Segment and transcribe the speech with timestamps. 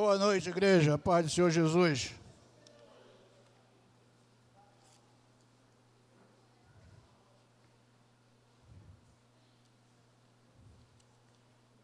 [0.00, 0.96] Boa noite, igreja.
[0.96, 2.14] Paz do Senhor Jesus.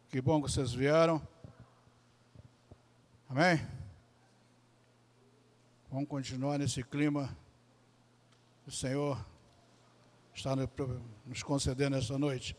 [0.08, 1.20] Que bom que vocês vieram.
[3.28, 3.60] Amém?
[5.90, 7.36] Vamos continuar nesse clima.
[8.64, 9.26] O Senhor
[10.32, 12.56] está nos concedendo esta noite.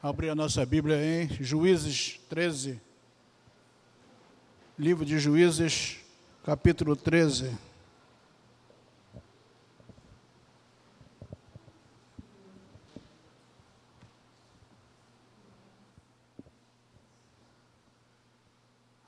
[0.00, 2.91] Abrir a nossa Bíblia em Juízes 13
[4.78, 5.98] livro de Juízes,
[6.44, 7.56] capítulo 13.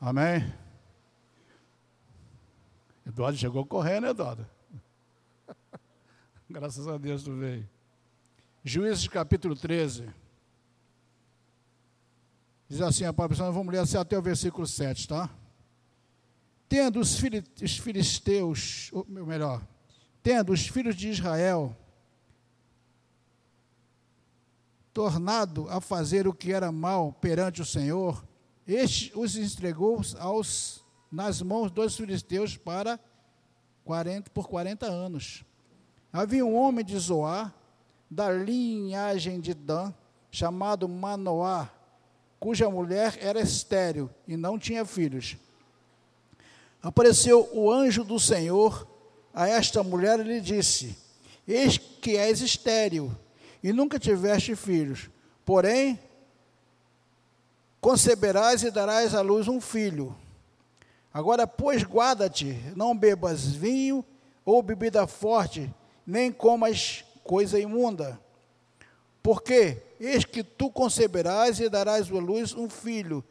[0.00, 0.52] Amém?
[3.06, 4.46] Eduardo chegou correndo, Eduardo.
[6.48, 7.66] Graças a Deus tu veio.
[8.62, 10.10] Juízes capítulo 13.
[12.68, 15.30] Diz assim a palavra, vamos ler assim até o versículo 7, tá?
[16.68, 17.18] Tendo os,
[17.78, 19.62] filisteus, ou melhor,
[20.22, 21.76] tendo os filhos de Israel
[24.92, 28.24] tornado a fazer o que era mal perante o Senhor,
[28.66, 32.98] este os entregou aos, nas mãos dos filisteus para
[33.84, 35.44] 40, por 40 anos.
[36.12, 37.52] Havia um homem de Zoar,
[38.08, 39.92] da linhagem de Dan,
[40.30, 41.68] chamado Manoá,
[42.38, 45.36] cuja mulher era estéril e não tinha filhos
[46.84, 48.86] apareceu o anjo do Senhor
[49.32, 50.94] a esta mulher e lhe disse:
[51.48, 53.10] Eis que és estéril
[53.62, 55.08] e nunca tiveste filhos,
[55.46, 55.98] porém
[57.80, 60.14] conceberás e darás à luz um filho.
[61.12, 64.04] Agora, pois, guarda-te, não bebas vinho
[64.44, 65.72] ou bebida forte,
[66.06, 68.20] nem comas coisa imunda.
[69.22, 73.24] Porque eis que tu conceberás e darás à luz um filho,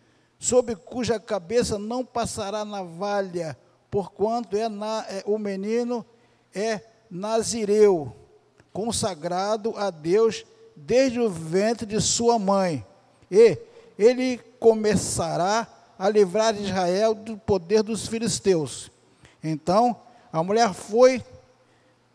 [0.44, 3.58] sobre cuja cabeça não passará navalha,
[3.90, 6.06] porquanto é, na, é o menino
[6.54, 8.14] é nazireu,
[8.74, 10.46] consagrado a Deus
[10.76, 12.86] desde o ventre de sua mãe.
[13.31, 13.58] E
[13.98, 15.66] ele começará
[15.98, 18.92] a livrar Israel do poder dos filisteus.
[19.42, 19.96] Então
[20.30, 21.24] a mulher foi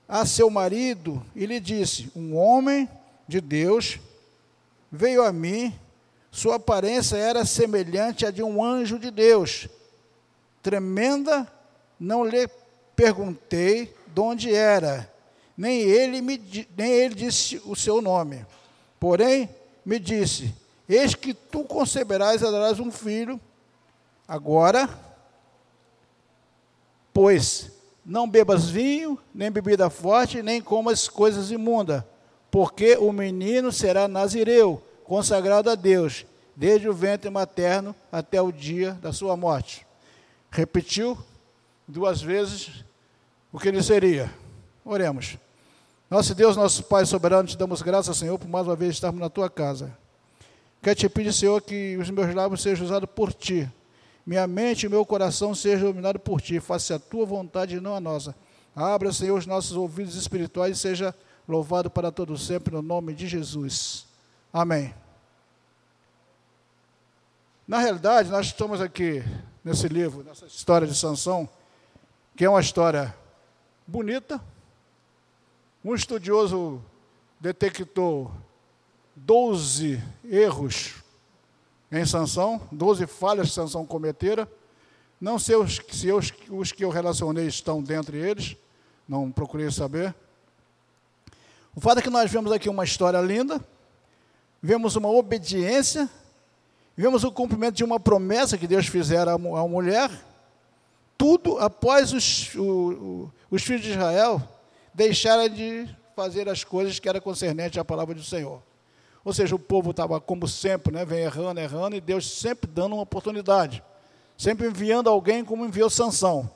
[0.07, 2.87] a seu marido e lhe disse: Um homem
[3.27, 3.99] de Deus
[4.93, 5.73] veio a mim
[6.31, 9.69] sua aparência era semelhante à de um anjo de Deus.
[10.63, 11.51] Tremenda,
[11.99, 12.49] não lhe
[12.95, 15.13] perguntei de onde era,
[15.57, 18.45] nem ele, me, nem ele disse o seu nome.
[19.01, 19.49] Porém,
[19.85, 20.55] me disse:
[20.89, 23.41] Eis que tu conceberás e darás um filho.
[24.27, 24.89] Agora,
[27.13, 27.71] pois
[28.05, 32.03] não bebas vinho, nem bebida forte, nem comas coisas imundas,
[32.51, 38.93] porque o menino será nazireu consagrado a Deus, desde o ventre materno até o dia
[38.93, 39.87] da sua morte.
[40.51, 41.17] Repetiu
[41.87, 42.85] duas vezes
[43.51, 44.31] o que ele seria.
[44.85, 45.39] Oremos.
[46.11, 49.31] Nosso Deus, nosso Pai soberano, te damos graças, Senhor, por mais uma vez estarmos na
[49.31, 49.97] tua casa.
[50.83, 53.69] Quero te pedir, Senhor, que os meus lábios sejam usados por ti.
[54.27, 56.61] Minha mente e meu coração sejam dominados por ti.
[56.61, 58.35] Faça a tua vontade e não a nossa.
[58.77, 61.15] Abra, Senhor, os nossos ouvidos espirituais e seja
[61.49, 64.08] louvado para todo sempre, no nome de Jesus.
[64.53, 64.95] Amém.
[67.67, 69.23] Na realidade, nós estamos aqui
[69.63, 71.47] nesse livro, nessa história de Sansão,
[72.35, 73.15] que é uma história
[73.87, 74.41] bonita.
[75.85, 76.83] Um estudioso
[77.39, 78.33] detectou
[79.15, 80.95] 12 erros
[81.93, 84.51] em Sansão, 12 falhas que Sansão cometera.
[85.21, 88.57] Não sei os, se os, os que eu relacionei estão dentre eles,
[89.07, 90.15] não procurei saber.
[91.77, 93.63] O fato é que nós vemos aqui uma história linda,
[94.63, 96.09] vemos uma obediência,
[96.97, 100.11] vemos o cumprimento de uma promessa que Deus fizera à mulher,
[101.17, 104.41] tudo após os, o, os filhos de Israel
[104.95, 108.63] deixarem de fazer as coisas que era concernente à palavra do Senhor.
[109.25, 112.95] Ou seja, o povo estava, como sempre, né, vem errando, errando, e Deus sempre dando
[112.95, 113.83] uma oportunidade,
[114.37, 116.51] sempre enviando alguém como enviou Sansão.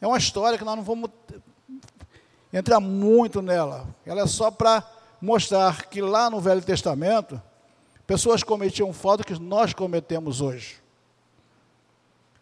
[0.00, 1.10] É uma história que nós não vamos
[2.52, 3.86] entrar muito nela.
[4.04, 4.84] Ela é só para
[5.22, 7.40] mostrar que lá no Velho Testamento,
[8.04, 10.82] pessoas cometiam falta que nós cometemos hoje.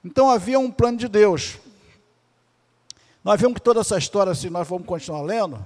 [0.03, 1.59] Então havia um plano de Deus.
[3.23, 5.65] Nós vemos que toda essa história, se nós vamos continuar lendo,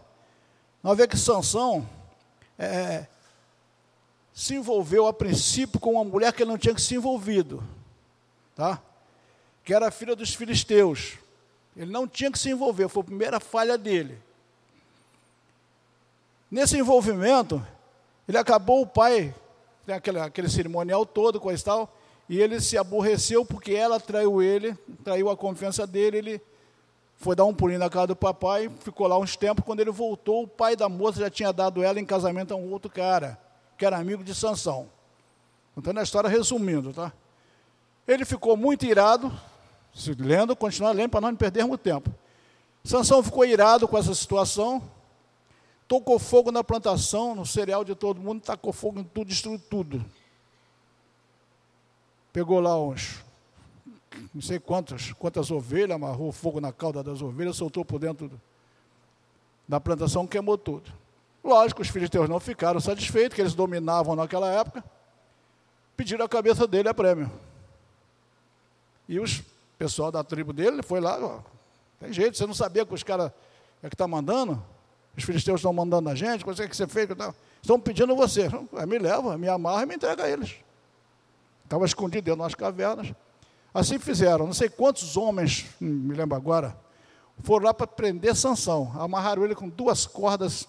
[0.83, 1.89] nós vemos que Sansão
[2.59, 3.07] é,
[4.33, 7.63] se envolveu a princípio com uma mulher que ele não tinha que se envolvido,
[8.57, 8.83] tá?
[9.63, 11.13] que era filha dos filisteus.
[11.77, 14.21] Ele não tinha que se envolver, foi a primeira falha dele.
[16.55, 17.61] Nesse envolvimento,
[18.29, 19.35] ele acabou o pai,
[19.89, 21.93] aquele, aquele cerimonial todo, coisa e tal,
[22.29, 24.73] e ele se aborreceu porque ela traiu ele,
[25.03, 26.43] traiu a confiança dele, ele
[27.17, 30.45] foi dar um pulinho na casa do papai, ficou lá uns tempos, quando ele voltou,
[30.45, 33.37] o pai da moça já tinha dado ela em casamento a um outro cara,
[33.77, 34.87] que era amigo de Sansão.
[35.75, 37.13] Contando a história resumindo, tá?
[38.07, 39.33] Ele ficou muito irado,
[40.21, 42.15] lendo, continuar lendo para não perdermos tempo.
[42.85, 44.81] Sansão ficou irado com essa situação,
[45.87, 50.05] tocou fogo na plantação, no cereal de todo mundo, tacou fogo em tudo, destruiu tudo.
[52.33, 53.25] Pegou lá uns,
[54.35, 58.31] não sei quantas, quantas ovelhas, amarrou fogo na cauda das ovelhas, soltou por dentro
[59.69, 60.93] da plantação, queimou tudo.
[61.43, 64.83] Lógico, os filisteus não ficaram satisfeitos, que eles dominavam naquela época,
[65.97, 67.31] pediram a cabeça dele a prêmio.
[69.09, 69.43] E os
[69.79, 71.41] pessoal da tribo dele foi lá, ó,
[72.01, 73.31] tem jeito, você não sabia que os caras
[73.83, 74.65] é que está mandando?
[75.17, 77.09] Os filisteus estão mandando a gente, o que você fez?
[77.63, 78.49] Estão pedindo você.
[78.87, 80.57] Me leva, me amarra e me entrega a eles.
[81.65, 83.13] Estava escondido dentro das cavernas.
[83.73, 84.47] Assim fizeram.
[84.47, 86.77] Não sei quantos homens, hum, me lembro agora,
[87.43, 88.93] foram lá para prender Sansão.
[88.99, 90.67] Amarraram ele com duas cordas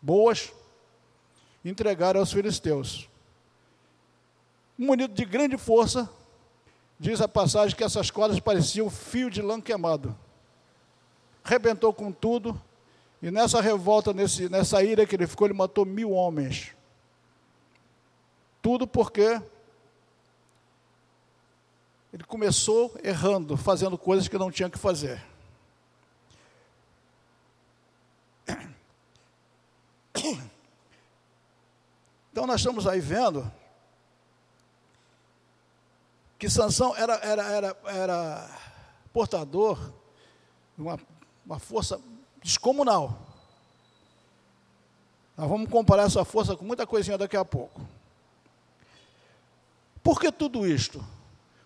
[0.00, 0.52] boas,
[1.64, 3.08] entregaram aos filisteus.
[4.76, 6.08] Munido de grande força,
[6.98, 10.16] diz a passagem que essas cordas pareciam fio de lã queimado.
[11.42, 12.60] Rebentou com tudo,
[13.20, 16.72] e nessa revolta, nesse, nessa ira que ele ficou, ele matou mil homens.
[18.62, 19.40] Tudo porque
[22.12, 25.20] ele começou errando, fazendo coisas que não tinha que fazer.
[32.30, 33.50] Então nós estamos aí vendo
[36.38, 38.58] que Sansão era, era, era, era
[39.12, 39.76] portador
[40.76, 41.00] de uma,
[41.44, 42.00] uma força
[42.42, 43.18] descomunal.
[45.36, 47.80] Nós vamos comparar essa força com muita coisinha daqui a pouco.
[50.02, 51.04] Por que tudo isto?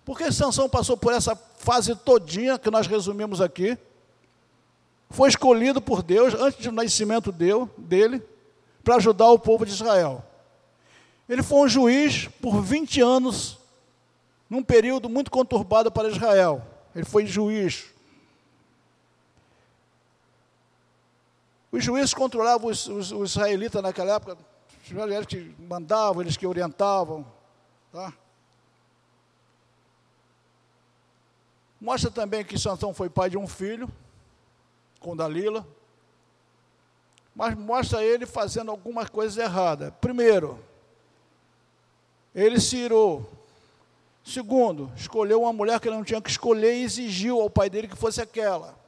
[0.05, 3.79] Porque Sansão passou por essa fase todinha que nós resumimos aqui.
[5.09, 8.23] Foi escolhido por Deus antes do nascimento dele
[8.83, 10.25] para ajudar o povo de Israel.
[11.29, 13.59] Ele foi um juiz por 20 anos,
[14.51, 16.67] num período muito conturbado para Israel.
[16.95, 17.92] Ele foi juiz.
[21.73, 24.37] Os juízes controlavam os, os, os israelitas naquela época,
[24.91, 27.25] eles que mandavam, eles que orientavam.
[27.91, 28.13] Tá?
[31.81, 33.91] Mostra também que Sansão foi pai de um filho,
[35.01, 35.67] com Dalila.
[37.35, 39.93] Mas mostra ele fazendo algumas coisas erradas.
[39.99, 40.63] Primeiro,
[42.35, 43.27] ele se irou.
[44.23, 47.89] Segundo, escolheu uma mulher que ele não tinha que escolher e exigiu ao pai dele
[47.89, 48.82] que fosse aquela.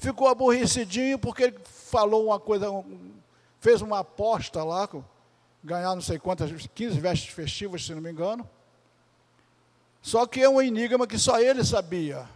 [0.00, 2.66] Ficou aborrecidinho porque ele falou uma coisa,
[3.60, 4.88] fez uma aposta lá,
[5.62, 8.48] ganhar não sei quantas, 15 vestes festivas, se não me engano.
[10.00, 12.26] Só que é um enigma que só ele sabia.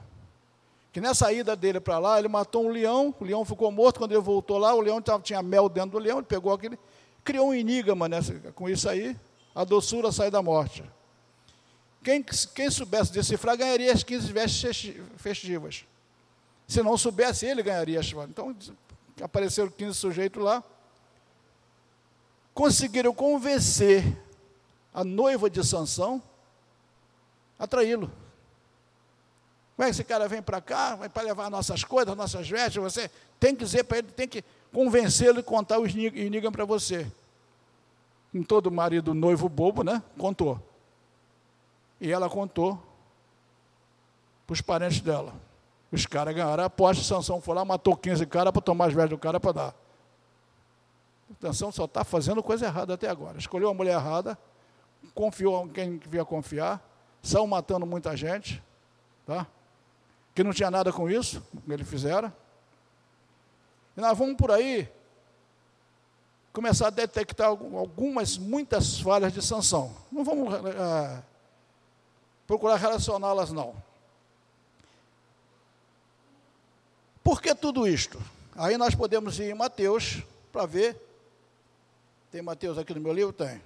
[0.92, 4.12] Que nessa ida dele para lá, ele matou um leão, o leão ficou morto, quando
[4.12, 6.78] ele voltou lá, o leão tinha mel dentro do leão, ele pegou aquele,
[7.24, 9.18] criou um enigma nessa, com isso aí,
[9.54, 10.84] a doçura sai da morte.
[12.02, 15.86] Quem, quem soubesse decifrar ganharia as 15 vestes festivas.
[16.66, 18.56] Se não soubesse, ele ganharia as Então,
[19.22, 20.62] apareceram 15 sujeitos lá.
[22.52, 24.04] Conseguiram convencer
[24.92, 26.22] a noiva de Sansão
[27.58, 28.10] atraí-lo.
[29.76, 32.80] Como é que esse cara vem para cá, vai para levar nossas coisas, nossas vestes,
[32.80, 33.10] você
[33.40, 37.10] tem que dizer para ele, tem que convencê-lo e contar o enigma para você.
[38.32, 40.02] Em todo marido noivo bobo, né?
[40.16, 40.60] Contou.
[42.00, 42.80] E ela contou
[44.46, 45.34] para os parentes dela.
[45.94, 49.10] Os caras ganharam a aposta, Sansão foi lá, matou 15 caras para tomar as vestes
[49.10, 49.74] do cara para dar.
[51.40, 53.38] Sansão só está fazendo coisa errada até agora.
[53.38, 54.36] Escolheu a mulher errada,
[55.14, 56.82] confiou em quem devia confiar,
[57.22, 58.60] saiu matando muita gente,
[59.24, 59.46] tá?
[60.34, 62.32] que não tinha nada com isso, que ele fizeram.
[63.96, 64.90] E nós vamos por aí
[66.52, 69.94] começar a detectar algumas, muitas falhas de sanção.
[70.10, 71.22] Não vamos é,
[72.48, 73.76] procurar relacioná-las, não.
[77.24, 78.22] Por que tudo isto?
[78.54, 80.94] Aí nós podemos ir em Mateus para ver.
[82.30, 83.32] Tem Mateus aqui no meu livro?
[83.32, 83.62] Tem.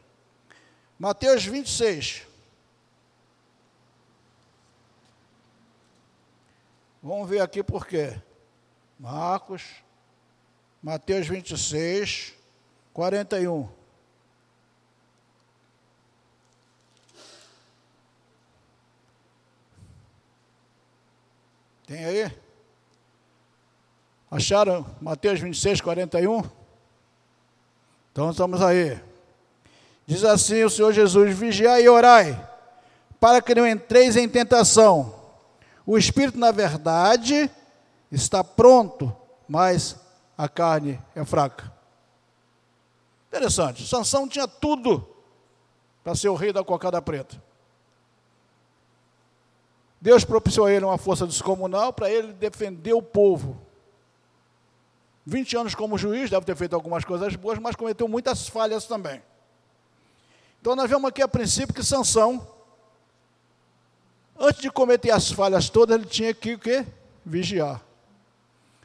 [0.96, 2.24] Mateus 26.
[7.02, 8.16] Vamos ver aqui por quê.
[8.98, 9.64] Marcos,
[10.80, 12.34] Mateus 26,
[12.92, 13.68] 41.
[21.86, 22.47] Tem aí?
[24.30, 26.42] Acharam Mateus 26, 41?
[28.12, 29.00] Então estamos aí.
[30.06, 32.48] Diz assim o Senhor Jesus: Vigiai e orai,
[33.18, 35.14] para que não entreis em tentação.
[35.86, 37.50] O espírito, na verdade,
[38.12, 39.14] está pronto,
[39.48, 39.96] mas
[40.36, 41.72] a carne é fraca.
[43.28, 43.86] Interessante.
[43.86, 45.08] Sansão tinha tudo
[46.04, 47.42] para ser o rei da cocada preta.
[50.00, 53.67] Deus propiciou a ele uma força descomunal para ele defender o povo.
[55.28, 59.22] 20 anos como juiz, deve ter feito algumas coisas boas, mas cometeu muitas falhas também.
[60.58, 62.48] Então nós vemos aqui a princípio que Sansão,
[64.38, 66.86] antes de cometer as falhas todas, ele tinha que o quê?
[67.26, 67.82] Vigiar.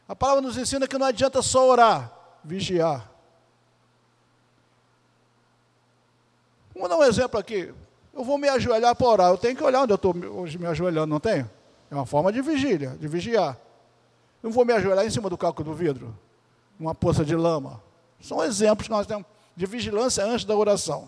[0.05, 2.11] A palavra nos ensina que não adianta só orar,
[2.43, 3.09] vigiar.
[6.75, 7.73] Vamos dar um exemplo aqui.
[8.13, 9.31] Eu vou me ajoelhar para orar.
[9.31, 11.49] Eu tenho que olhar onde eu estou hoje me ajoelhando, não tenho?
[11.89, 13.57] É uma forma de vigília, de vigiar.
[14.43, 16.13] Eu não vou me ajoelhar em cima do caco do vidro,
[16.79, 17.81] numa poça de lama.
[18.21, 19.25] São exemplos que nós temos
[19.55, 21.07] de vigilância antes da oração.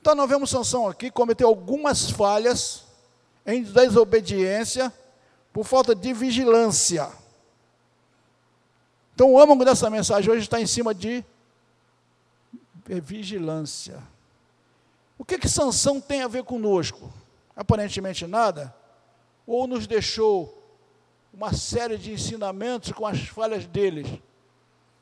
[0.00, 2.84] Então nós vemos Sansão aqui cometer algumas falhas
[3.46, 4.92] em desobediência
[5.52, 7.10] por falta de vigilância.
[9.14, 11.24] Então o âmago dessa mensagem hoje está em cima de
[12.86, 14.02] vigilância.
[15.16, 17.12] O que que Sansão tem a ver conosco?
[17.54, 18.74] Aparentemente nada.
[19.46, 20.61] Ou nos deixou
[21.32, 24.06] uma série de ensinamentos com as falhas deles,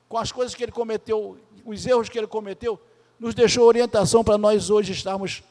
[0.08, 2.80] com as coisas que ele cometeu, os erros que ele cometeu,
[3.18, 5.42] nos deixou orientação para nós hoje estarmos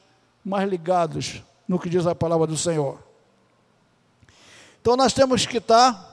[0.44, 2.98] mais ligados no que diz a palavra do Senhor.
[4.82, 6.08] Então nós temos que estar.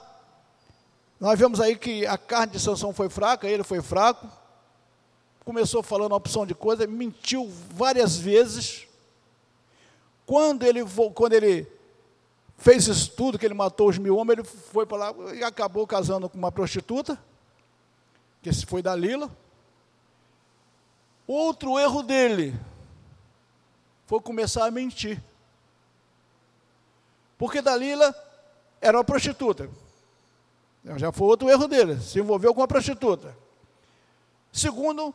[1.18, 4.26] Nós vemos aí que a carne de Sansão foi fraca, ele foi fraco.
[5.44, 8.87] Começou falando opção de coisa, mentiu várias vezes.
[10.26, 11.66] Quando ele, quando ele
[12.56, 15.86] fez isso tudo, que ele matou os mil homens, ele foi para lá e acabou
[15.86, 17.18] casando com uma prostituta,
[18.42, 19.30] que esse foi Dalila.
[21.26, 22.54] Outro erro dele
[24.06, 25.22] foi começar a mentir.
[27.36, 28.14] Porque Dalila
[28.80, 29.68] era uma prostituta.
[30.96, 33.36] Já foi outro erro dele, se envolveu com uma prostituta.
[34.52, 35.12] Segundo,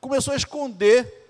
[0.00, 1.21] começou a esconder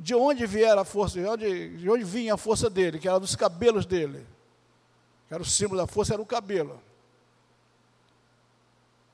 [0.00, 3.20] de onde viera a força, de onde, de onde vinha a força dele, que era
[3.20, 4.26] dos cabelos dele.
[5.28, 6.80] Que era o símbolo da força, era o cabelo.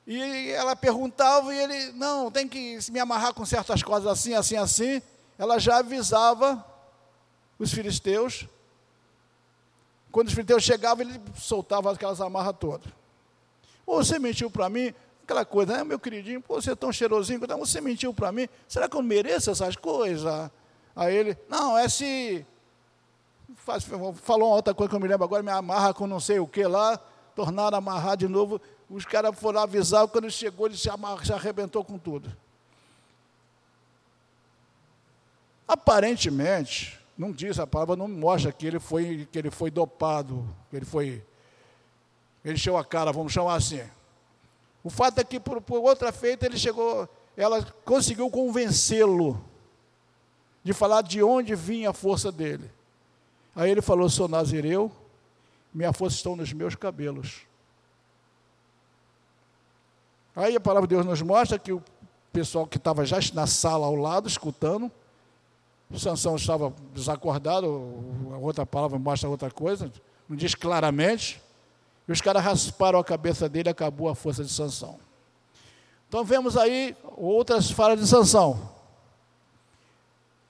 [0.07, 4.55] E ela perguntava e ele, não, tem que me amarrar com certas coisas assim, assim,
[4.55, 5.01] assim.
[5.37, 6.65] Ela já avisava
[7.59, 8.47] os filisteus
[10.11, 12.91] quando os filisteus chegavam, ele soltava aquelas amarras todas.
[13.85, 14.93] Ou você mentiu para mim,
[15.23, 18.47] aquela coisa, né, meu queridinho, pô, você é tão cheirosinho, então você mentiu para mim,
[18.67, 20.51] será que eu mereço essas coisas?
[20.99, 22.45] Aí ele, não, é se.
[24.15, 26.47] Falou uma outra coisa que eu me lembro agora, me amarra com não sei o
[26.47, 26.97] que lá,
[27.33, 28.59] tornaram a amarrar de novo.
[28.89, 32.35] Os caras foram avisar, quando ele chegou, ele se, amarra, se arrebentou com tudo.
[35.65, 40.75] Aparentemente, não diz a palavra, não mostra que ele foi, que ele foi dopado, que
[40.75, 41.23] ele foi.
[42.43, 43.83] Ele encheu a cara, vamos chamar assim.
[44.83, 49.48] O fato é que por, por outra feita ele chegou, ela conseguiu convencê-lo
[50.69, 52.69] de falar de onde vinha a força dele.
[53.55, 54.91] Aí ele falou: sou nazireu,
[55.73, 57.39] minha força está nos meus cabelos.
[60.35, 61.83] Aí a palavra de Deus nos mostra que o
[62.31, 64.91] pessoal que estava já na sala ao lado, escutando,
[65.97, 67.65] Sansão estava desacordado,
[68.31, 69.91] a outra palavra mostra outra coisa,
[70.29, 71.41] não diz claramente.
[72.07, 74.99] E os caras rasparam a cabeça dele acabou a força de Sansão.
[76.07, 78.77] Então vemos aí outras falas de Sansão.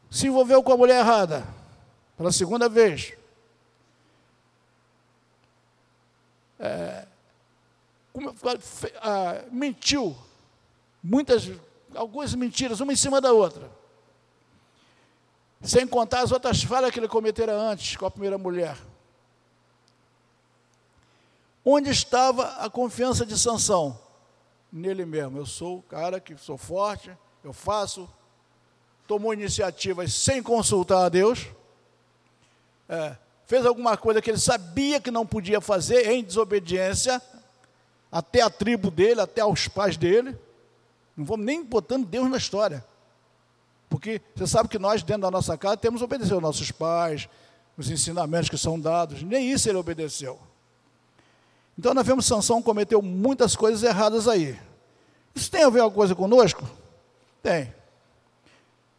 [0.09, 1.47] Se envolveu com a mulher errada,
[2.17, 3.13] pela segunda vez.
[6.59, 7.05] É,
[9.51, 10.17] mentiu,
[11.01, 11.49] muitas,
[11.95, 13.71] algumas mentiras, uma em cima da outra.
[15.61, 18.77] Sem contar as outras falhas que ele cometera antes com a primeira mulher.
[21.63, 23.99] Onde estava a confiança de Sansão?
[24.71, 25.37] Nele mesmo.
[25.37, 28.09] Eu sou o cara que sou forte, eu faço.
[29.09, 31.47] Tomou iniciativas sem consultar a Deus.
[32.87, 33.15] É,
[33.47, 37.19] fez alguma coisa que ele sabia que não podia fazer em desobediência,
[38.11, 40.37] até a tribo dele, até aos pais dele.
[41.17, 42.85] Não vamos nem botando Deus na história.
[43.89, 47.27] Porque você sabe que nós, dentro da nossa casa, temos obedecido aos nossos pais,
[47.75, 49.23] os ensinamentos que são dados.
[49.23, 50.39] Nem isso ele obedeceu.
[51.75, 54.55] Então nós vemos Sansão cometeu muitas coisas erradas aí.
[55.33, 56.69] Isso tem a ver alguma coisa conosco?
[57.41, 57.73] Tem.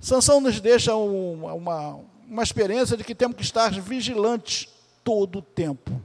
[0.00, 1.52] Sansão nos deixa uma,
[2.26, 4.66] uma, experiência de que temos que estar vigilantes
[5.04, 6.00] todo o tempo.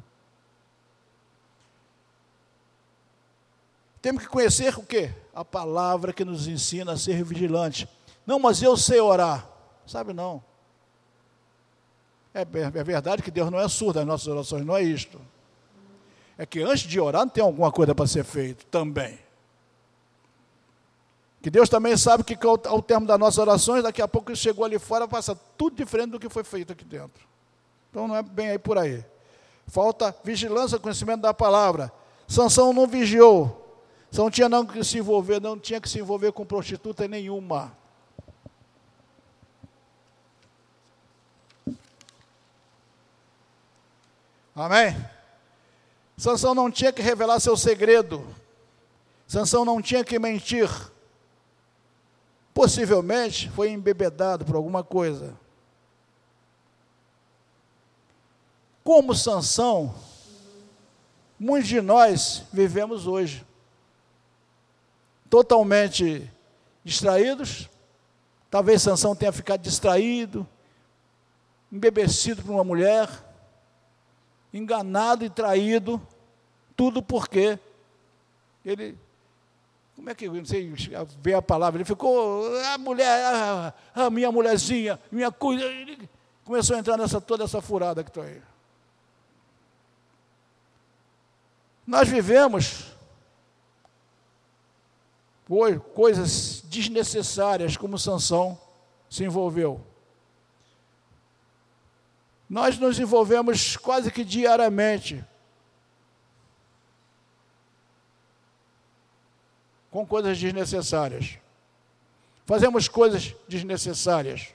[4.02, 5.12] Temos que conhecer o quê?
[5.34, 7.88] A palavra que nos ensina a ser vigilante.
[8.28, 9.48] Não, mas eu sei orar.
[9.88, 10.44] Sabe não.
[12.34, 15.22] É, é verdade que Deus não é surdo as nossas orações, não é isto.
[16.38, 19.25] É que antes de orar tem alguma coisa para ser feito também.
[21.46, 24.80] Que Deus também sabe que ao, termo das nossas orações, daqui a pouco chegou ali
[24.80, 27.24] fora, passa tudo diferente do que foi feito aqui dentro.
[27.92, 29.06] Então não é bem aí por aí.
[29.68, 31.92] Falta vigilância, conhecimento da palavra.
[32.28, 33.80] Sansão não vigiou.
[34.10, 37.78] Sansão tinha não que se envolver, não tinha que se envolver com prostituta nenhuma.
[44.56, 44.98] Amém?
[46.18, 48.25] Sansão não tinha que revelar seu segredo.
[49.28, 50.95] Sansão não tinha que mentir.
[52.55, 55.38] Possivelmente foi embebedado por alguma coisa.
[58.81, 59.93] Como Sansão,
[61.38, 63.45] muitos de nós vivemos hoje.
[65.29, 66.31] Totalmente
[66.81, 67.69] distraídos.
[68.50, 70.47] Talvez Sansão tenha ficado distraído,
[71.69, 73.09] embebecido por uma mulher
[74.53, 76.01] enganado e traído,
[76.74, 77.59] tudo porque
[78.63, 78.97] ele,
[79.96, 80.74] como é que, não sei
[81.22, 86.10] ver a palavra, ele ficou, a mulher, a, a minha mulherzinha, minha coisa, ele
[86.44, 88.42] começou a entrar nessa, toda essa furada que estou aí.
[91.88, 92.96] Nós vivemos
[95.94, 98.60] coisas desnecessárias como Sansão
[99.10, 99.80] se envolveu.
[102.50, 105.24] Nós nos envolvemos quase que diariamente
[109.96, 111.40] com coisas desnecessárias.
[112.46, 114.50] Fazemos coisas desnecessárias.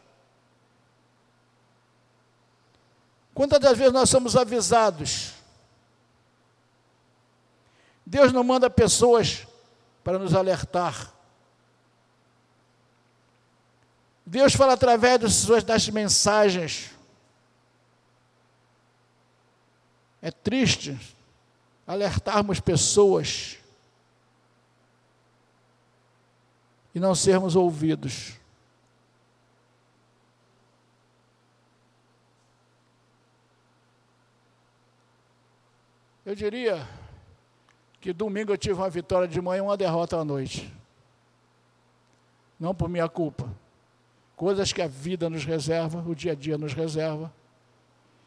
[3.33, 5.33] Quantas das vezes nós somos avisados?
[8.05, 9.47] Deus não manda pessoas
[10.05, 11.11] para nos alertar.
[14.27, 16.91] Deus fala através das mensagens.
[20.21, 21.01] É triste
[21.87, 23.60] alertarmos pessoas
[26.95, 28.41] e não sermos ouvidos.
[36.25, 36.87] Eu diria
[38.01, 40.73] que domingo eu tive uma vitória de manhã e uma derrota à noite.
[42.59, 43.49] Não por minha culpa.
[44.37, 47.33] Coisas que a vida nos reserva, o dia a dia nos reserva.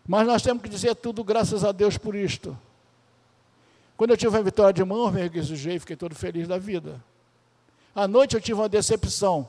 [0.06, 2.58] Mas nós temos que dizer tudo graças a Deus por isto.
[3.96, 7.02] Quando eu tive a vitória de mão, me regocijei, fiquei todo feliz da vida.
[7.96, 9.48] À noite eu tive uma decepção.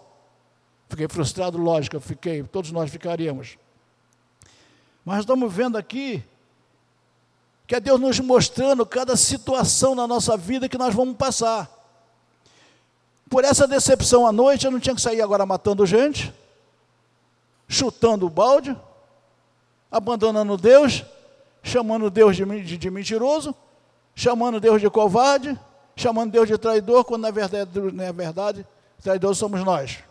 [0.89, 3.57] Fiquei frustrado, lógico, fiquei, todos nós ficaríamos.
[5.05, 6.23] Mas estamos vendo aqui
[7.67, 11.71] que é Deus nos mostrando cada situação na nossa vida que nós vamos passar.
[13.31, 16.33] Por essa decepção à noite, eu não tinha que sair agora matando gente,
[17.67, 18.77] chutando o balde,
[19.91, 21.05] abandonando Deus,
[21.63, 23.55] chamando Deus de, de, de mentiroso,
[24.15, 25.59] chamando Deus de covarde,
[25.97, 28.67] chamando Deus de traidor, quando na verdade, na verdade
[29.03, 30.03] traidores somos nós.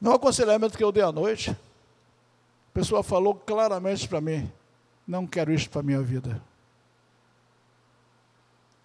[0.00, 4.52] No aconselhamento que eu dei à noite, a pessoa falou claramente para mim:
[5.06, 6.42] não quero isso para a minha vida.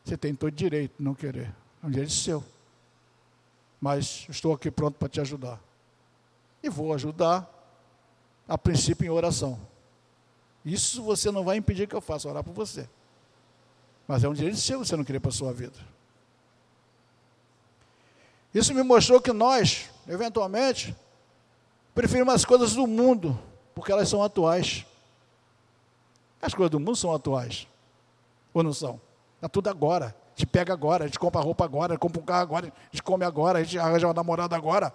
[0.05, 1.53] Você tem todo direito de não querer.
[1.83, 2.43] É um direito seu
[3.79, 5.59] mas estou aqui pronto para te ajudar.
[6.61, 7.49] E vou ajudar,
[8.47, 9.59] a princípio, em oração.
[10.63, 12.87] Isso você não vai impedir que eu faça, orar por você.
[14.07, 15.77] Mas é um direito seu você não querer para a sua vida.
[18.53, 20.95] Isso me mostrou que nós, eventualmente,
[21.93, 23.39] preferimos as coisas do mundo,
[23.75, 24.85] porque elas são atuais.
[26.41, 27.67] As coisas do mundo são atuais.
[28.53, 28.99] Ou não são?
[29.37, 32.67] Está tudo agora gente pega agora, a gente compra roupa agora, compra um carro agora,
[32.67, 34.93] a gente come agora, a gente arranja uma namorada agora.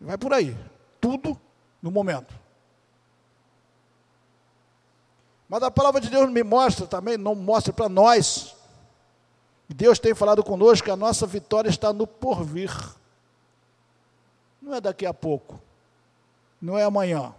[0.00, 0.56] Vai por aí.
[1.00, 1.38] Tudo
[1.82, 2.32] no momento.
[5.52, 8.56] Mas a palavra de Deus me mostra também, não mostra para nós.
[9.68, 12.74] Deus tem falado conosco que a nossa vitória está no porvir.
[14.62, 15.60] Não é daqui a pouco.
[16.58, 17.34] Não é amanhã.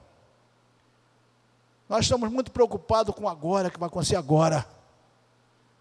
[1.89, 4.63] Nós estamos muito preocupados com agora, que vai acontecer agora.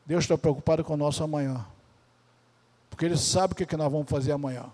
[0.06, 1.62] Deus está preocupado com o nosso amanhã.
[2.88, 4.64] Porque Ele sabe o que, que nós vamos fazer amanhã.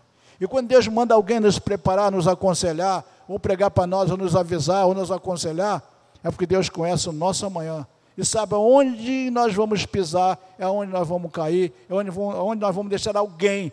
[0.40, 4.36] E quando Deus manda alguém nos preparar, nos aconselhar, ou pregar para nós, ou nos
[4.36, 7.86] avisar, ou nos aconselhar, é porque Deus conhece o nosso amanhã.
[8.16, 12.60] E sabe aonde nós vamos pisar, é onde nós vamos cair, é onde, vamos, onde
[12.60, 13.72] nós vamos deixar alguém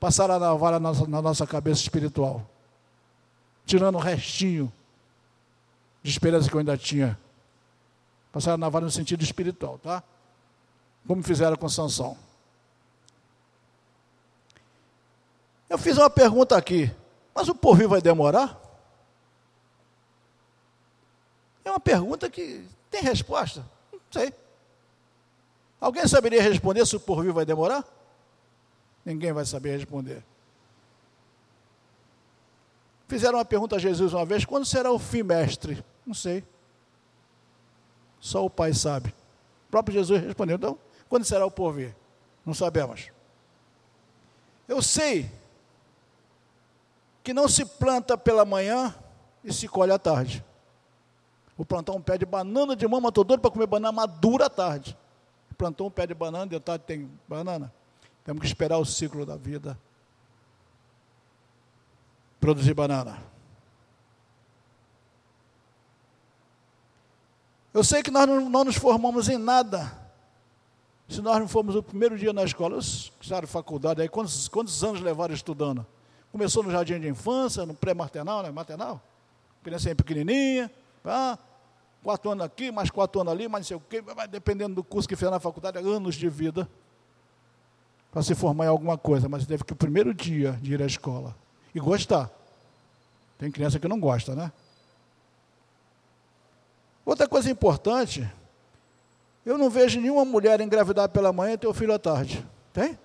[0.00, 2.48] passar a navalha na nossa, na nossa cabeça espiritual.
[3.66, 4.72] Tirando o restinho
[6.02, 7.18] de esperança que eu ainda tinha.
[8.32, 10.02] Passar a navalha no sentido espiritual, tá?
[11.08, 12.16] como fizeram com Sansão.
[15.70, 16.90] Eu fiz uma pergunta aqui,
[17.34, 18.60] mas o porvir vai demorar?
[21.68, 23.60] É uma pergunta que tem resposta?
[23.92, 24.32] Não sei.
[25.78, 27.84] Alguém saberia responder se o porvir vai demorar?
[29.04, 30.24] Ninguém vai saber responder.
[33.06, 35.84] Fizeram uma pergunta a Jesus uma vez: quando será o fim, mestre?
[36.06, 36.42] Não sei.
[38.18, 39.10] Só o Pai sabe.
[39.66, 41.94] O próprio Jesus respondeu: então, quando será o porvir?
[42.46, 43.10] Não sabemos.
[44.66, 45.30] Eu sei
[47.22, 48.94] que não se planta pela manhã
[49.44, 50.42] e se colhe à tarde.
[51.58, 54.50] Vou plantar um pé de banana de mama, estou doido para comer banana madura à
[54.50, 54.96] tarde.
[55.58, 57.74] Plantou um pé de banana, de tarde tem banana.
[58.22, 59.76] Temos que esperar o ciclo da vida.
[62.38, 63.20] Produzir banana.
[67.74, 69.98] Eu sei que nós não, não nos formamos em nada
[71.08, 72.78] se nós não formos o primeiro dia na escola.
[72.78, 75.84] Que fizeram faculdade aí, quantos, quantos anos levaram estudando?
[76.30, 78.50] Começou no jardim de infância, no pré-maternal, né?
[78.52, 79.00] Maternal.
[79.64, 80.70] Criança pequenininha,
[81.02, 81.36] tá?
[82.02, 85.08] Quatro anos aqui, mais quatro anos ali, mais não sei o quê, dependendo do curso
[85.08, 86.68] que fez na faculdade, anos de vida
[88.10, 90.86] para se formar em alguma coisa, mas teve que o primeiro dia de ir à
[90.86, 91.36] escola
[91.74, 92.30] e gostar.
[93.36, 94.50] Tem criança que não gosta, né?
[97.04, 98.28] Outra coisa importante,
[99.44, 102.44] eu não vejo nenhuma mulher engravidar pela manhã e ter o filho à tarde.
[102.72, 102.98] Tem?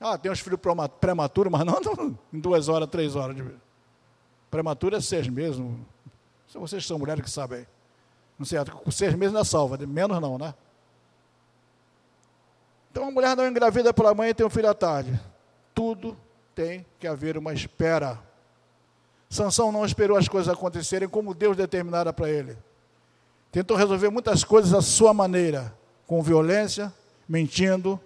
[0.00, 0.58] Ah, tem uns filhos
[1.00, 1.78] prematuros, mas não
[2.32, 3.44] em duas horas, três horas de
[4.50, 5.62] Prematuro é seis meses,
[6.58, 7.66] vocês são mulheres que sabem.
[8.38, 10.54] Não sei, com seis meses é salva, menos não, né?
[12.90, 15.18] Então a mulher não engravida pela mãe e tem um filho à tarde.
[15.74, 16.16] Tudo
[16.54, 18.18] tem que haver uma espera.
[19.28, 22.58] Sansão não esperou as coisas acontecerem como Deus determinara para ele.
[23.52, 25.72] Tentou resolver muitas coisas à sua maneira,
[26.06, 26.92] com violência,
[27.28, 28.00] mentindo,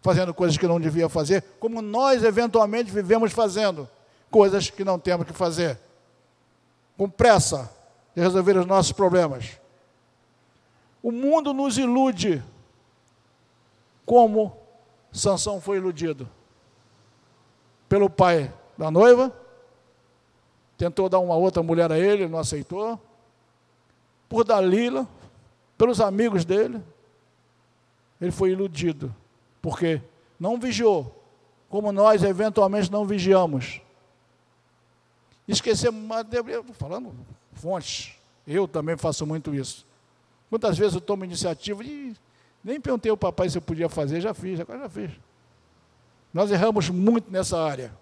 [0.00, 3.86] fazendo coisas que não devia fazer, como nós eventualmente vivemos fazendo
[4.30, 5.78] coisas que não temos que fazer
[7.00, 7.74] com pressa
[8.14, 9.58] de resolver os nossos problemas.
[11.02, 12.44] O mundo nos ilude
[14.04, 14.54] como
[15.10, 16.28] Sansão foi iludido
[17.88, 19.34] pelo pai da noiva,
[20.76, 23.00] tentou dar uma outra mulher a ele, não aceitou.
[24.28, 25.08] Por Dalila,
[25.78, 26.82] pelos amigos dele,
[28.20, 29.16] ele foi iludido,
[29.62, 30.02] porque
[30.38, 31.18] não vigiou,
[31.70, 33.80] como nós eventualmente não vigiamos.
[35.50, 36.08] Esquecemos,
[36.74, 37.12] falando
[37.54, 38.14] fontes,
[38.46, 39.84] eu também faço muito isso.
[40.48, 42.16] Quantas vezes eu tomo iniciativa e
[42.62, 45.10] nem perguntei ao papai se eu podia fazer, já fiz, agora já fiz.
[46.32, 47.92] Nós erramos muito nessa área.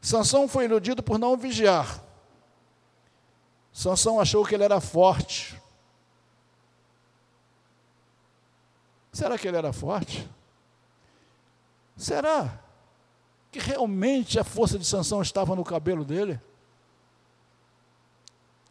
[0.00, 2.02] Sansão foi iludido por não vigiar.
[3.70, 5.60] Sansão achou que ele era forte.
[9.12, 10.26] Será que ele era forte?
[11.98, 12.61] Será?
[13.52, 16.40] Que realmente a força de Sansão estava no cabelo dele.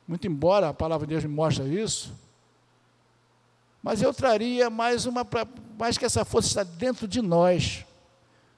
[0.08, 2.12] Muito embora a palavra de Deus me mostre isso,
[3.82, 5.26] mas eu traria mais uma,
[5.78, 7.86] mais que essa força está dentro de nós.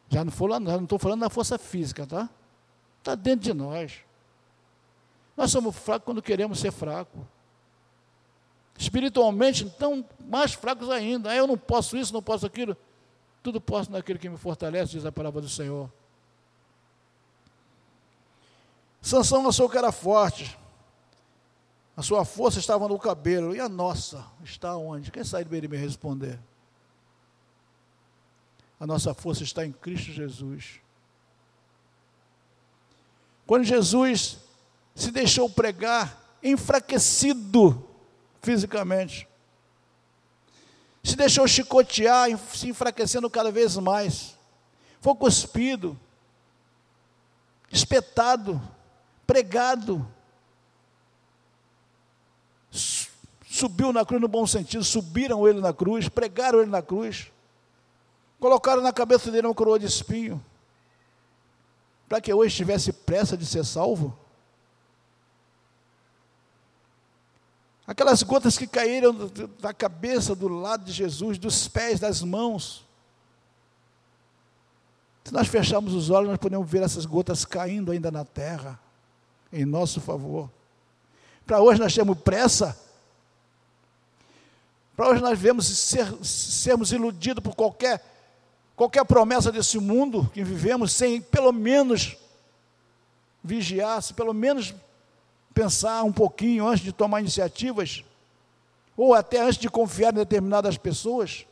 [0.10, 2.30] Já não estou falando da força física, tá?
[3.00, 4.00] Está dentro de nós.
[5.36, 7.22] Nós somos fracos quando queremos ser fracos.
[8.78, 11.32] Espiritualmente, então, mais fracos ainda.
[11.32, 12.78] Ah, eu não posso isso, não posso aquilo.
[13.42, 15.92] Tudo posso naquele que me fortalece, diz a palavra do Senhor.
[19.04, 20.58] Sansão achou que era forte.
[21.96, 23.54] A sua força estava no cabelo.
[23.54, 25.12] E a nossa está onde?
[25.12, 26.40] Quem sabe me responder?
[28.80, 30.80] A nossa força está em Cristo Jesus.
[33.46, 34.38] Quando Jesus
[34.96, 37.86] se deixou pregar, enfraquecido
[38.42, 39.28] fisicamente,
[41.04, 44.38] se deixou chicotear, se enfraquecendo cada vez mais,
[45.02, 46.00] foi cuspido,
[47.70, 48.62] espetado,
[49.26, 50.06] pregado.
[52.72, 57.32] Subiu na cruz no bom sentido, subiram ele na cruz, pregaram ele na cruz,
[58.40, 60.44] colocaram na cabeça dele uma coroa de espinho,
[62.10, 64.18] para que hoje tivesse pressa de ser salvo.
[67.86, 69.14] Aquelas gotas que caíram
[69.60, 72.84] da cabeça, do lado de Jesus, dos pés, das mãos.
[75.26, 78.80] Se nós fecharmos os olhos, nós podemos ver essas gotas caindo ainda na terra
[79.54, 80.50] em nosso favor.
[81.46, 82.78] Para hoje nós temos pressa.
[84.98, 88.04] Para hoje nós vemos ser, sermos iludidos por qualquer,
[88.76, 92.18] qualquer promessa desse mundo que vivemos, sem pelo menos
[93.44, 94.74] vigiar, se pelo menos
[95.54, 98.04] pensar um pouquinho antes de tomar iniciativas,
[98.98, 101.46] ou até antes de confiar em determinadas pessoas.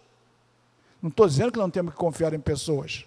[1.01, 3.05] Não estou dizendo que não temos que confiar em pessoas.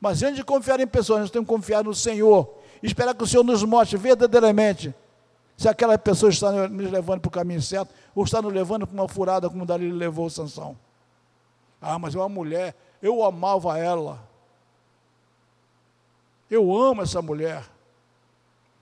[0.00, 2.59] Mas antes de confiar em pessoas, nós temos que confiar no Senhor.
[2.82, 4.94] Esperar que o Senhor nos mostre verdadeiramente
[5.56, 8.94] se aquela pessoa está nos levando para o caminho certo ou está nos levando para
[8.94, 10.76] uma furada como Dalila levou Sansão.
[11.80, 14.26] Ah, mas é uma mulher, eu amava ela.
[16.50, 17.64] Eu amo essa mulher.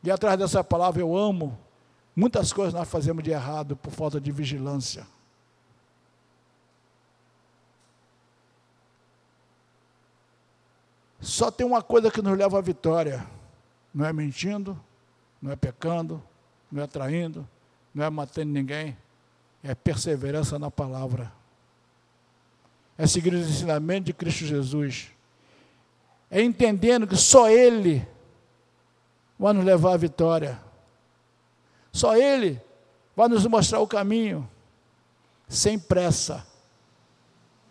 [0.02, 1.58] E atrás dessa palavra eu amo,
[2.14, 5.06] muitas coisas nós fazemos de errado por falta de vigilância.
[11.20, 13.26] Só tem uma coisa que nos leva à vitória:
[13.92, 14.78] não é mentindo,
[15.40, 16.22] não é pecando,
[16.70, 17.48] não é traindo,
[17.94, 18.96] não é matando ninguém,
[19.62, 21.32] é perseverança na palavra.
[22.96, 25.10] É seguir os ensinamentos de Cristo Jesus.
[26.30, 28.06] É entendendo que só Ele
[29.38, 30.60] vai nos levar à vitória.
[31.92, 32.60] Só Ele
[33.16, 34.48] vai nos mostrar o caminho,
[35.48, 36.46] sem pressa,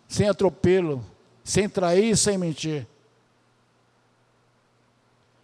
[0.06, 1.04] sem atropelo,
[1.44, 2.86] sem trair, sem mentir.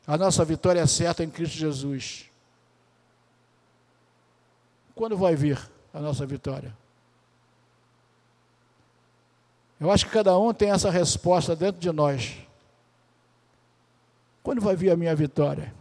[0.07, 2.27] A nossa vitória é certa em Cristo Jesus.
[4.95, 5.59] Quando vai vir
[5.93, 6.77] a nossa vitória?
[9.81, 12.37] Eu acho que cada um tem essa resposta dentro de nós.
[14.43, 15.75] Quando vai vir a minha vitória?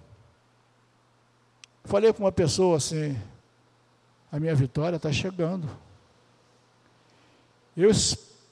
[1.83, 3.19] Falei com uma pessoa assim:
[4.31, 5.69] a minha vitória está chegando.
[7.75, 7.91] Eu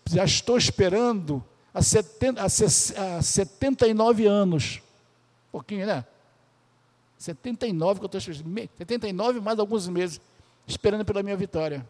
[0.10, 2.50] já estou esperando há, 70, há
[3.22, 4.82] 79 anos.
[5.52, 6.06] Pouquinho, né?
[7.18, 8.70] 79 que eu estou esperando.
[8.78, 10.20] 79 mais alguns meses
[10.66, 11.88] esperando pela minha vitória.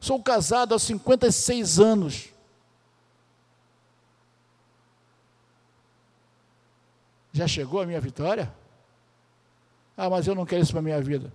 [0.00, 2.28] Sou casado há 56 anos.
[7.32, 8.52] Já chegou a minha vitória?
[9.96, 11.32] Ah, mas eu não quero isso para a minha vida.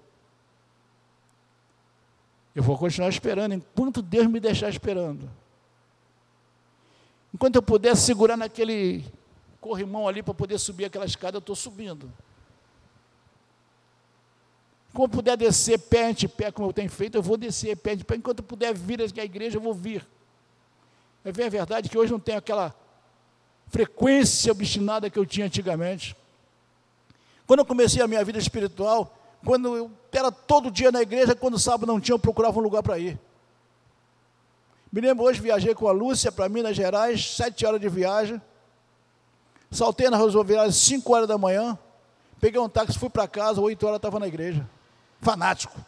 [2.56, 5.30] Eu vou continuar esperando enquanto Deus me deixar esperando.
[7.34, 9.06] Enquanto eu puder segurar naquele
[9.68, 12.12] corrimão ali para poder subir aquela escada, eu estou subindo.
[14.94, 18.04] Como puder descer pé ante pé, como eu tenho feito, eu vou descer pé ante
[18.04, 18.16] pé.
[18.16, 20.08] Enquanto eu puder vir à igreja, eu vou vir.
[21.24, 22.74] É bem a verdade que hoje não tem aquela
[23.68, 26.16] frequência obstinada que eu tinha antigamente.
[27.46, 31.60] Quando eu comecei a minha vida espiritual, quando eu era todo dia na igreja, quando
[31.60, 33.20] sábado não tinha, eu procurava um lugar para ir.
[34.92, 38.42] Me lembro hoje, viajei com a Lúcia para Minas Gerais, sete horas de viagem.
[39.70, 41.78] Saltei na rodoviária às cinco horas da manhã.
[42.40, 44.68] Peguei um táxi, fui para casa, oito horas estava na igreja
[45.22, 45.80] fanático.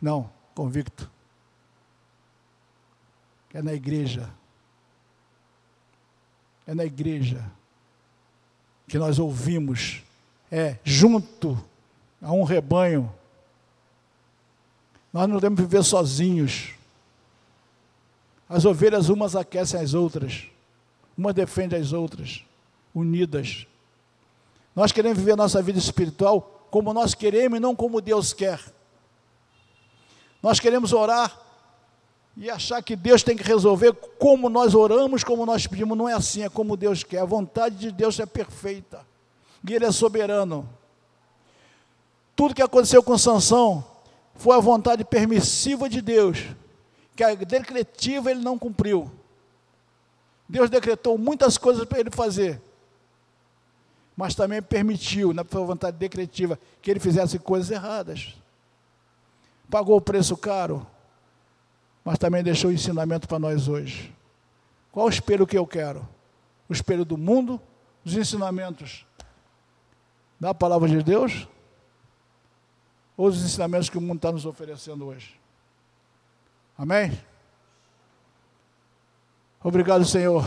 [0.00, 1.10] Não, convicto.
[3.52, 4.30] É na igreja.
[6.66, 7.44] É na igreja
[8.86, 10.02] que nós ouvimos,
[10.50, 11.62] é junto
[12.20, 13.12] a um rebanho.
[15.12, 16.74] Nós não devemos viver sozinhos.
[18.48, 20.46] As ovelhas umas aquecem as outras,
[21.16, 22.44] umas defendem as outras,
[22.94, 23.66] unidas.
[24.74, 28.60] Nós queremos viver nossa vida espiritual como nós queremos e não como Deus quer.
[30.42, 31.40] Nós queremos orar
[32.36, 35.96] e achar que Deus tem que resolver como nós oramos, como nós pedimos.
[35.96, 37.20] Não é assim, é como Deus quer.
[37.20, 39.06] A vontade de Deus é perfeita
[39.66, 40.68] e Ele é soberano.
[42.36, 43.84] Tudo que aconteceu com Sansão
[44.34, 46.38] foi a vontade permissiva de Deus,
[47.14, 49.10] que a decretiva ele não cumpriu.
[50.48, 52.60] Deus decretou muitas coisas para ele fazer,
[54.16, 58.36] mas também permitiu, na sua vontade decretiva, que ele fizesse coisas erradas.
[59.70, 60.86] Pagou o preço caro,
[62.04, 64.14] mas também deixou o ensinamento para nós hoje.
[64.92, 66.06] Qual o espelho que eu quero?
[66.68, 67.60] O espelho do mundo,
[68.04, 69.04] dos ensinamentos
[70.38, 71.48] da palavra de Deus,
[73.16, 75.40] ou os ensinamentos que o mundo está nos oferecendo hoje?
[76.76, 77.18] Amém?
[79.62, 80.44] Obrigado, Senhor.